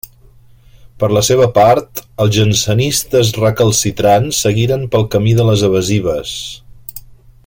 Per 1.03 1.09
la 1.15 1.21
seva 1.27 1.47
part 1.57 2.01
els 2.25 2.33
jansenistes 2.37 3.31
recalcitrants 3.43 4.41
seguiren 4.47 4.89
pel 4.97 5.07
camí 5.17 5.37
de 5.43 5.47
les 5.51 5.69
evasives. 5.69 6.35